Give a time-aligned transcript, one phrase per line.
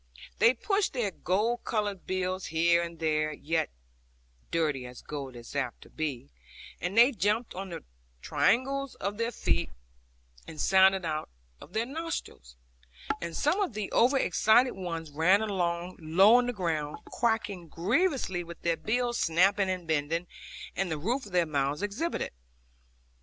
[0.39, 3.69] They pushed their gold coloured bills here and there (yet
[4.49, 6.31] dirty, as gold is apt to be),
[6.79, 7.83] and they jumped on the
[8.19, 9.69] triangles of their feet,
[10.47, 11.29] and sounded out
[11.59, 12.55] of their nostrils;
[13.21, 18.43] and some of the over excited ones ran along low on the ground, quacking grievously
[18.43, 20.25] with their bills snapping and bending,
[20.75, 22.31] and the roof of their mouths exhibited.